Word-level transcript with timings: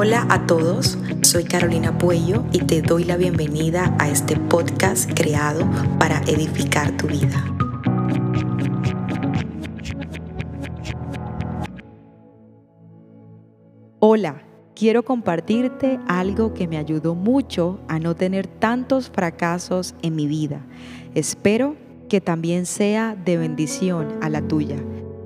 Hola 0.00 0.28
a 0.30 0.46
todos, 0.46 0.96
soy 1.22 1.42
Carolina 1.42 1.98
Puello 1.98 2.44
y 2.52 2.60
te 2.60 2.82
doy 2.82 3.02
la 3.02 3.16
bienvenida 3.16 3.96
a 3.98 4.08
este 4.08 4.36
podcast 4.36 5.10
creado 5.12 5.68
para 5.98 6.20
edificar 6.28 6.96
tu 6.96 7.08
vida. 7.08 7.44
Hola, 13.98 14.44
quiero 14.76 15.04
compartirte 15.04 15.98
algo 16.06 16.54
que 16.54 16.68
me 16.68 16.78
ayudó 16.78 17.16
mucho 17.16 17.80
a 17.88 17.98
no 17.98 18.14
tener 18.14 18.46
tantos 18.46 19.10
fracasos 19.10 19.96
en 20.02 20.14
mi 20.14 20.28
vida. 20.28 20.64
Espero 21.16 21.74
que 22.08 22.20
también 22.20 22.66
sea 22.66 23.16
de 23.16 23.36
bendición 23.36 24.06
a 24.20 24.28
la 24.28 24.42
tuya. 24.42 24.76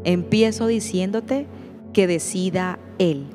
Empiezo 0.05 0.67
diciéndote 0.67 1.47
que 1.93 2.07
decida 2.07 2.79
Él. 2.99 3.27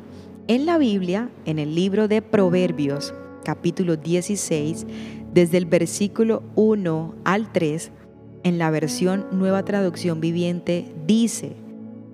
En 0.49 0.65
la 0.65 0.77
Biblia, 0.77 1.29
en 1.43 1.59
el 1.59 1.75
libro 1.75 2.07
de 2.07 2.21
Proverbios, 2.21 3.13
capítulo 3.43 3.97
16, 3.97 4.87
desde 5.33 5.57
el 5.57 5.65
versículo 5.65 6.41
1 6.55 7.15
al 7.25 7.51
3, 7.51 7.91
en 8.43 8.57
la 8.57 8.71
versión 8.71 9.25
Nueva 9.33 9.65
Traducción 9.65 10.21
Viviente, 10.21 10.85
dice, 11.05 11.57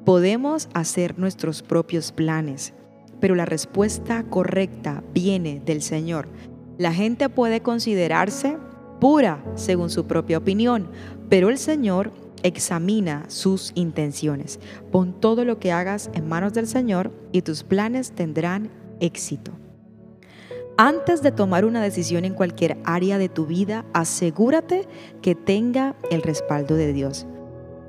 podemos 0.03 0.67
hacer 0.73 1.19
nuestros 1.19 1.61
propios 1.61 2.11
planes, 2.11 2.73
pero 3.19 3.35
la 3.35 3.45
respuesta 3.45 4.23
correcta 4.23 5.03
viene 5.13 5.61
del 5.63 5.84
Señor. 5.84 6.27
La 6.79 6.91
gente 6.91 7.29
puede 7.29 7.61
considerarse 7.61 8.57
pura 8.99 9.43
según 9.53 9.91
su 9.91 10.07
propia 10.07 10.39
opinión, 10.39 10.89
pero 11.29 11.49
el 11.49 11.59
Señor 11.59 12.11
examina 12.43 13.26
sus 13.29 13.71
intenciones. 13.76 14.59
Pon 14.91 15.20
todo 15.20 15.45
lo 15.45 15.59
que 15.59 15.71
hagas 15.71 16.09
en 16.13 16.27
manos 16.27 16.54
del 16.54 16.68
Señor 16.68 17.12
y 17.31 17.41
tus 17.41 17.63
planes 17.63 18.12
tendrán 18.12 18.70
éxito. 18.99 19.51
Antes 20.77 21.21
de 21.21 21.31
tomar 21.31 21.65
una 21.65 21.84
decisión 21.84 22.26
en 22.26 22.34
cualquier 22.34 22.77
área 22.84 23.18
de 23.18 23.29
tu 23.29 23.45
vida, 23.45 23.85
asegúrate 23.93 24.87
que 25.21 25.35
tenga 25.35 25.95
el 26.09 26.23
respaldo 26.23 26.76
de 26.76 26.93
Dios. 26.93 27.27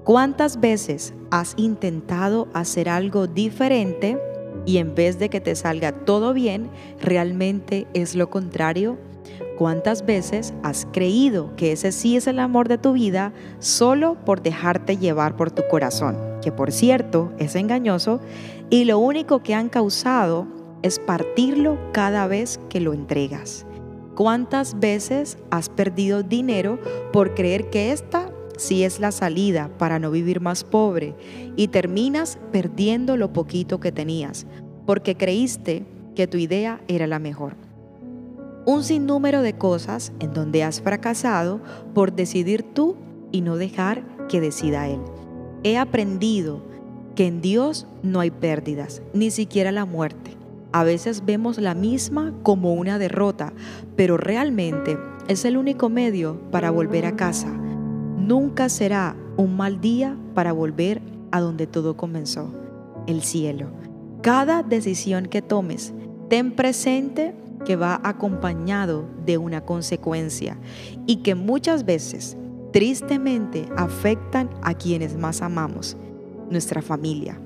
¿Cuántas 0.04 0.60
veces 0.60 1.14
has 1.30 1.54
intentado 1.56 2.48
hacer 2.52 2.90
algo 2.90 3.26
diferente 3.26 4.18
y 4.66 4.76
en 4.76 4.94
vez 4.94 5.18
de 5.18 5.30
que 5.30 5.40
te 5.40 5.54
salga 5.54 5.92
todo 5.92 6.34
bien, 6.34 6.68
realmente 7.00 7.86
es 7.94 8.14
lo 8.14 8.28
contrario? 8.28 8.98
¿Cuántas 9.58 10.04
veces 10.04 10.52
has 10.62 10.86
creído 10.92 11.54
que 11.56 11.72
ese 11.72 11.92
sí 11.92 12.16
es 12.16 12.26
el 12.26 12.38
amor 12.38 12.68
de 12.68 12.78
tu 12.78 12.92
vida 12.92 13.32
solo 13.58 14.16
por 14.24 14.42
dejarte 14.42 14.96
llevar 14.96 15.36
por 15.36 15.50
tu 15.50 15.62
corazón? 15.70 16.16
Que 16.42 16.50
por 16.50 16.72
cierto 16.72 17.32
es 17.38 17.54
engañoso 17.54 18.20
y 18.70 18.84
lo 18.84 18.98
único 18.98 19.42
que 19.42 19.54
han 19.54 19.68
causado 19.68 20.46
es 20.82 20.98
partirlo 20.98 21.78
cada 21.92 22.26
vez 22.26 22.60
que 22.68 22.80
lo 22.80 22.92
entregas. 22.92 23.64
¿Cuántas 24.14 24.78
veces 24.78 25.38
has 25.50 25.68
perdido 25.68 26.22
dinero 26.22 26.78
por 27.12 27.34
creer 27.34 27.70
que 27.70 27.92
esta 27.92 28.30
sí 28.56 28.84
es 28.84 29.00
la 29.00 29.10
salida 29.10 29.70
para 29.78 29.98
no 29.98 30.10
vivir 30.10 30.40
más 30.40 30.62
pobre 30.62 31.14
y 31.56 31.68
terminas 31.68 32.38
perdiendo 32.52 33.16
lo 33.16 33.32
poquito 33.32 33.80
que 33.80 33.92
tenías 33.92 34.46
porque 34.86 35.16
creíste 35.16 35.84
que 36.14 36.26
tu 36.26 36.36
idea 36.36 36.80
era 36.88 37.06
la 37.06 37.18
mejor? 37.18 37.63
Un 38.66 38.82
sinnúmero 38.82 39.42
de 39.42 39.54
cosas 39.54 40.12
en 40.20 40.32
donde 40.32 40.62
has 40.62 40.80
fracasado 40.80 41.60
por 41.94 42.14
decidir 42.14 42.62
tú 42.62 42.96
y 43.32 43.40
no 43.40 43.56
dejar 43.56 44.02
que 44.28 44.40
decida 44.40 44.88
Él. 44.88 45.00
He 45.62 45.78
aprendido 45.78 46.62
que 47.14 47.26
en 47.26 47.40
Dios 47.40 47.86
no 48.02 48.20
hay 48.20 48.30
pérdidas, 48.30 49.02
ni 49.12 49.30
siquiera 49.30 49.72
la 49.72 49.84
muerte. 49.84 50.36
A 50.72 50.82
veces 50.82 51.24
vemos 51.24 51.58
la 51.58 51.74
misma 51.74 52.34
como 52.42 52.74
una 52.74 52.98
derrota, 52.98 53.52
pero 53.96 54.16
realmente 54.16 54.98
es 55.28 55.44
el 55.44 55.56
único 55.56 55.88
medio 55.88 56.40
para 56.50 56.70
volver 56.70 57.06
a 57.06 57.16
casa. 57.16 57.48
Nunca 57.48 58.68
será 58.68 59.16
un 59.36 59.56
mal 59.56 59.80
día 59.80 60.16
para 60.34 60.52
volver 60.52 61.00
a 61.30 61.40
donde 61.40 61.66
todo 61.66 61.96
comenzó, 61.96 62.52
el 63.06 63.22
cielo. 63.22 63.68
Cada 64.22 64.62
decisión 64.62 65.26
que 65.26 65.42
tomes, 65.42 65.92
ten 66.28 66.52
presente 66.52 67.34
que 67.64 67.76
va 67.76 68.00
acompañado 68.04 69.06
de 69.24 69.38
una 69.38 69.64
consecuencia 69.64 70.58
y 71.06 71.16
que 71.16 71.34
muchas 71.34 71.84
veces 71.84 72.36
tristemente 72.72 73.68
afectan 73.76 74.50
a 74.62 74.74
quienes 74.74 75.16
más 75.16 75.42
amamos, 75.42 75.96
nuestra 76.50 76.82
familia. 76.82 77.40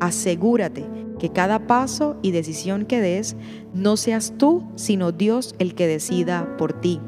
Asegúrate 0.00 0.84
que 1.18 1.30
cada 1.30 1.66
paso 1.66 2.16
y 2.22 2.32
decisión 2.32 2.84
que 2.84 3.00
des 3.00 3.36
no 3.72 3.96
seas 3.96 4.34
tú, 4.36 4.64
sino 4.74 5.12
Dios 5.12 5.54
el 5.58 5.74
que 5.74 5.86
decida 5.86 6.56
por 6.58 6.72
ti. 6.72 7.00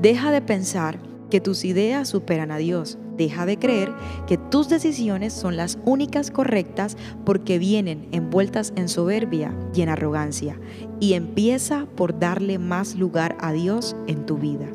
Deja 0.00 0.30
de 0.30 0.42
pensar 0.42 1.00
que 1.30 1.40
tus 1.40 1.64
ideas 1.64 2.08
superan 2.08 2.50
a 2.50 2.58
Dios. 2.58 2.98
Deja 3.20 3.44
de 3.44 3.58
creer 3.58 3.92
que 4.26 4.38
tus 4.38 4.70
decisiones 4.70 5.34
son 5.34 5.58
las 5.58 5.78
únicas 5.84 6.30
correctas 6.30 6.96
porque 7.26 7.58
vienen 7.58 8.08
envueltas 8.12 8.72
en 8.76 8.88
soberbia 8.88 9.54
y 9.74 9.82
en 9.82 9.90
arrogancia. 9.90 10.58
Y 11.00 11.12
empieza 11.12 11.86
por 11.96 12.18
darle 12.18 12.58
más 12.58 12.94
lugar 12.94 13.36
a 13.42 13.52
Dios 13.52 13.94
en 14.06 14.24
tu 14.24 14.38
vida. 14.38 14.68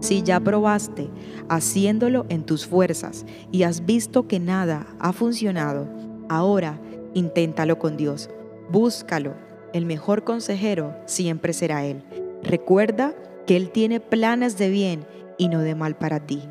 Si 0.00 0.24
ya 0.24 0.40
probaste 0.40 1.10
haciéndolo 1.48 2.26
en 2.28 2.42
tus 2.42 2.66
fuerzas 2.66 3.24
y 3.52 3.62
has 3.62 3.86
visto 3.86 4.26
que 4.26 4.40
nada 4.40 4.84
ha 4.98 5.12
funcionado, 5.12 5.86
ahora 6.28 6.80
inténtalo 7.14 7.78
con 7.78 7.96
Dios. 7.96 8.30
Búscalo. 8.68 9.34
El 9.72 9.86
mejor 9.86 10.24
consejero 10.24 10.96
siempre 11.06 11.52
será 11.52 11.84
Él. 11.84 12.02
Recuerda 12.42 13.14
que 13.46 13.56
Él 13.56 13.70
tiene 13.70 14.00
planes 14.00 14.58
de 14.58 14.70
bien 14.70 15.06
y 15.38 15.46
no 15.46 15.60
de 15.60 15.76
mal 15.76 15.94
para 15.94 16.18
ti. 16.26 16.42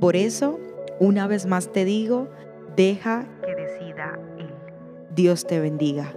Por 0.00 0.16
eso, 0.16 0.58
una 1.00 1.26
vez 1.26 1.46
más 1.46 1.72
te 1.72 1.84
digo, 1.84 2.28
deja 2.76 3.26
que 3.44 3.54
decida 3.56 4.20
Él. 4.38 4.50
Dios 5.14 5.46
te 5.46 5.58
bendiga. 5.58 6.14